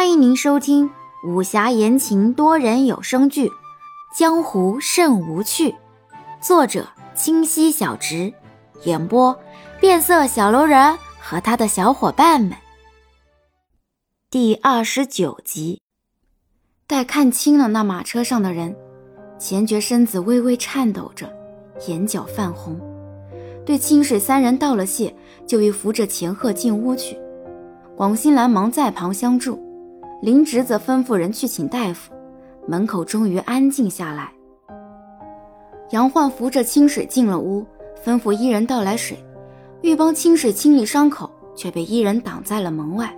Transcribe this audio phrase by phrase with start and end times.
[0.00, 0.88] 欢迎您收听
[1.22, 3.48] 武侠言情多人有声剧
[4.16, 5.72] 《江湖甚无趣》，
[6.40, 8.32] 作者清溪小直，
[8.84, 9.38] 演播
[9.78, 12.56] 变色小楼人和他的小伙伴们。
[14.30, 15.82] 第二十九集，
[16.86, 18.74] 待看清了那马车上的人，
[19.38, 21.30] 钱觉身子微微颤抖着，
[21.88, 22.80] 眼角泛红，
[23.66, 25.14] 对清水三人道了谢，
[25.46, 27.18] 就欲扶着钱鹤进屋去。
[27.94, 29.68] 广兴兰忙在旁相助。
[30.22, 32.12] 林直则吩咐人去请大夫，
[32.68, 34.30] 门口终于安静下来。
[35.90, 37.66] 杨焕扶着清水进了屋，
[38.04, 39.16] 吩咐伊人倒来水，
[39.80, 43.16] 欲帮清水清理伤口，却被伊人挡在了门外。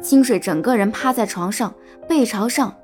[0.00, 1.74] 清水整个人趴在床上，
[2.08, 2.74] 背朝上，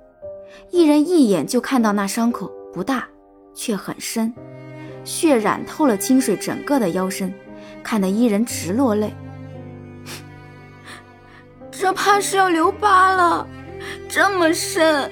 [0.70, 3.08] 伊人一眼就看到那伤口不大，
[3.54, 4.32] 却很深，
[5.04, 7.32] 血染透了清水整个的腰身，
[7.82, 9.14] 看得伊人直落泪。
[11.72, 13.46] 这怕是要留疤了，
[14.08, 15.10] 这么深。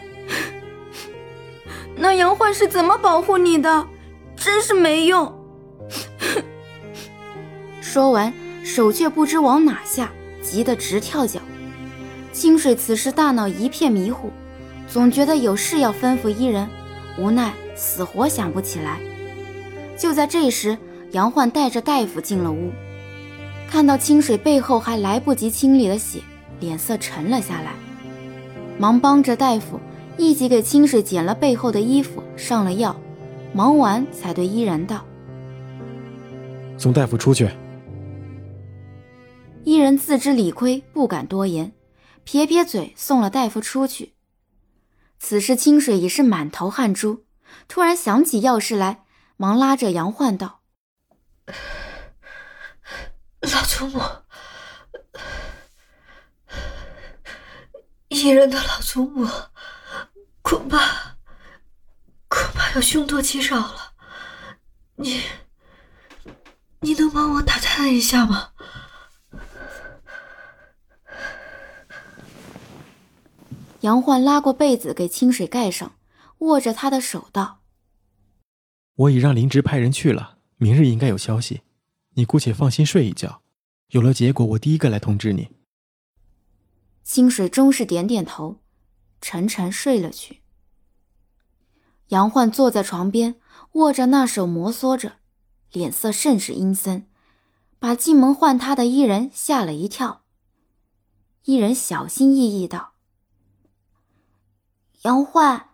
[1.97, 3.87] 那杨焕是怎么保护你的？
[4.37, 5.35] 真是没用。
[7.80, 11.41] 说完，手却不知往哪下，急得直跳脚。
[12.33, 14.30] 清水此时大脑一片迷糊，
[14.87, 16.69] 总觉得有事要吩咐伊人，
[17.19, 19.01] 无奈死活想不起来。
[19.97, 20.79] 就在这时，
[21.11, 22.71] 杨焕带着大夫进了屋，
[23.69, 26.21] 看到清水背后还来不及清理的血。
[26.61, 27.75] 脸色沉了下来，
[28.79, 29.80] 忙帮着大夫
[30.16, 32.95] 一起给清水剪了背后的衣服，上了药。
[33.52, 35.05] 忙完才对依然道
[36.79, 37.51] ：“送大夫出去。”
[39.65, 41.73] 伊人自知理亏，不敢多言，
[42.23, 44.15] 撇撇嘴，送了大夫出去。
[45.19, 47.24] 此时清水已是满头汗珠，
[47.67, 49.02] 突然想起要事来，
[49.37, 50.61] 忙拉着杨焕道
[53.43, 54.01] ：“老祖母。”
[58.21, 59.26] 伊人的老祖母，
[60.43, 61.16] 恐怕
[62.29, 63.93] 恐怕要凶多吉少了。
[64.97, 65.22] 你
[66.81, 68.50] 你能帮我打探一下吗？
[73.81, 75.95] 杨焕拉过被子给清水盖上，
[76.41, 77.62] 握着他的手道
[78.97, 81.62] ：“我已让林直派人去了，明日应该有消息。
[82.15, 83.41] 你姑且放心睡一觉，
[83.89, 85.49] 有了结果，我第一个来通知你。”
[87.03, 88.61] 清水终是点点头，
[89.21, 90.43] 沉沉睡了去。
[92.09, 93.41] 杨焕坐在床边，
[93.72, 95.19] 握着那手摩挲着，
[95.72, 97.06] 脸色甚是阴森，
[97.78, 100.22] 把进门唤他的伊人吓了一跳。
[101.44, 102.93] 伊人小心翼翼道
[105.03, 105.71] ：“杨焕，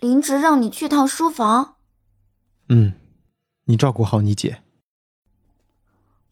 [0.00, 1.76] 林植让你去趟书房。
[2.70, 2.94] ”“嗯，
[3.64, 4.62] 你照顾好你姐。”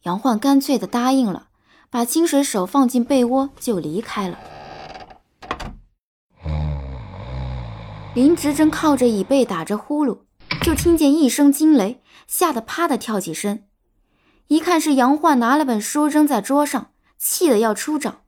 [0.03, 1.49] 杨焕干脆的答应了。
[1.93, 4.39] 把清水手放进被窝，就离开了。
[8.15, 10.21] 林直正靠着椅背打着呼噜，
[10.63, 13.67] 就听见一声惊雷，吓得啪的跳起身。
[14.47, 18.21] 一看是杨焕拿了本书扔在桌上，气得要出掌。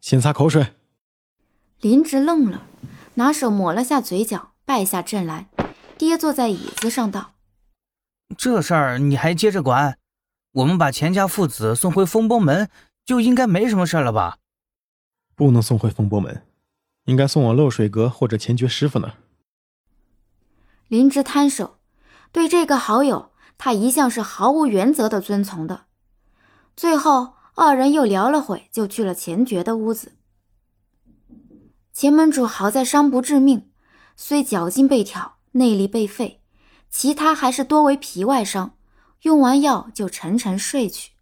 [0.00, 0.74] 先擦口水。
[1.80, 2.62] 林直愣了，
[3.14, 5.48] 拿手抹了下嘴角，败下阵来，
[5.98, 7.32] 跌坐在椅子上道
[8.38, 9.98] ：“这事儿你还接着管？”
[10.52, 12.70] 我们把钱家父子送回风波门，
[13.04, 14.38] 就应该没什么事了吧？
[15.34, 16.46] 不能送回风波门，
[17.04, 19.14] 应该送往漏水阁或者钱爵师傅那儿。
[20.88, 21.78] 林芝摊手，
[22.32, 25.84] 对这个好友，他一向是毫无原则的遵从的。
[26.74, 30.12] 最后，二人又聊了会，就去了钱爵的屋子。
[31.92, 33.70] 钱门主好在伤不致命，
[34.16, 36.40] 虽脚筋被挑，内力被废，
[36.88, 38.77] 其他还是多为皮外伤。
[39.22, 41.12] 用完药就沉沉睡去。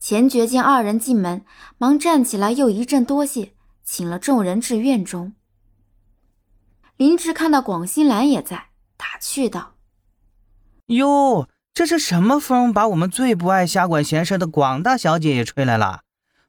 [0.00, 1.44] 钱觉见二人进门，
[1.76, 5.34] 忙站起来，又一阵多谢，请了众人至院中。
[6.96, 9.74] 林芝看到广兴兰也在，打趣道
[10.86, 16.02] ：“哟，这是什么风，把我们最不爱瞎管闲事的广大小姐也吹来了？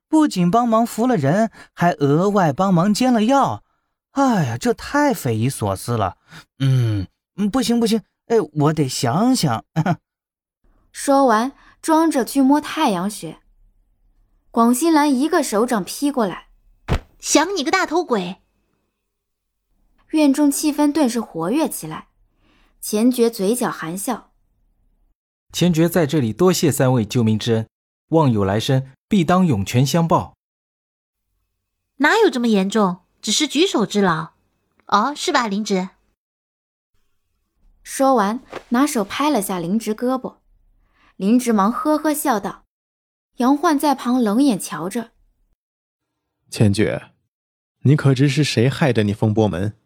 [0.08, 3.64] 不仅帮忙扶了人，还额外帮忙煎了药。
[4.12, 6.18] 哎呀，这太匪夷所思了。
[6.60, 7.08] 嗯，
[7.52, 9.66] 不行不行，哎，我得想想。”
[10.92, 13.40] 说完，装着去摸太阳穴。
[14.52, 16.50] 广新兰一个手掌劈过来，
[17.20, 18.42] 想你个大头鬼！
[20.10, 22.08] 院中气氛顿时活跃起来。
[22.82, 24.32] 钱爵嘴角含笑，
[25.52, 27.68] 钱爵在这里多谢三位救命之恩，
[28.10, 30.34] 望有来生必当涌泉相报。
[31.98, 33.02] 哪有这么严重？
[33.22, 34.30] 只是举手之劳。
[34.88, 35.90] 哦，是吧，林直？
[37.84, 40.39] 说完，拿手拍了下林直胳膊。
[41.20, 42.64] 林直忙呵呵笑道
[43.40, 45.12] ：“杨焕在旁冷眼瞧着。
[46.50, 47.12] 千珏，
[47.82, 49.78] 你可知是谁害得你风波门？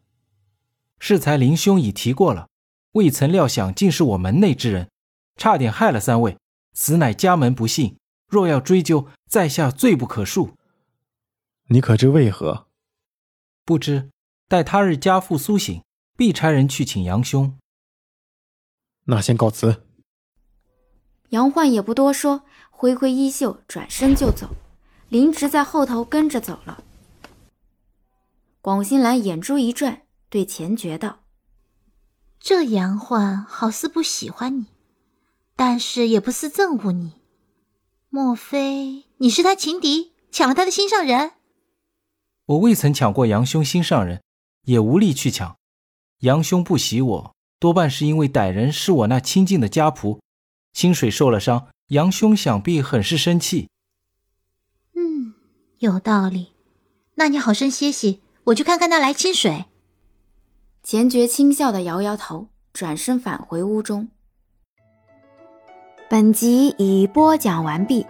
[1.00, 2.50] 适才林兄已提过了，
[2.92, 4.92] 未曾料想竟是我门内之人，
[5.36, 6.38] 差点害了三位，
[6.74, 7.98] 此乃家门不幸。
[8.28, 10.52] 若要追究，在下罪不可恕。
[11.70, 12.68] 你可知为何？
[13.66, 14.12] 不知。
[14.48, 15.82] 待他日家父苏醒，
[16.16, 17.58] 必差人去请杨兄。
[19.06, 19.88] 那先告辞。
[21.34, 24.50] 杨焕也不多说，挥挥衣袖，转身就走。
[25.10, 26.84] 林植在后头跟着走了。
[28.62, 31.22] 广兴兰眼珠一转，对钱觉道
[32.40, 34.68] ：“这杨焕好似不喜欢你，
[35.56, 37.14] 但是也不似憎恶你。
[38.10, 41.32] 莫非你是他情敌，抢了他的心上人？”
[42.46, 44.22] 我未曾抢过杨兄心上人。
[44.66, 45.58] 也无力去抢，
[46.20, 50.20] 杨兄不喜我，多半是因为歹人是我那亲近的家仆，
[50.74, 53.70] 清水受了伤，杨兄想必很是生气。
[54.96, 55.34] 嗯，
[55.80, 56.54] 有道理，
[57.16, 59.66] 那你好生歇息，我去看看那来清水。
[60.84, 64.10] 钱觉轻笑的摇摇头，转身返回屋中。
[66.10, 68.06] 本集已播讲完毕，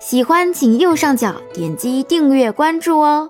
[0.00, 3.28] 喜欢请右上角点击订阅关注哦。